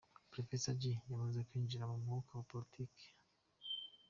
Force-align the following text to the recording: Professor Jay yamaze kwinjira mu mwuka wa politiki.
Professor 0.33 0.75
Jay 0.81 0.97
yamaze 1.11 1.39
kwinjira 1.47 1.89
mu 1.91 1.95
mwuka 2.03 2.29
wa 2.37 2.45
politiki. 2.51 3.05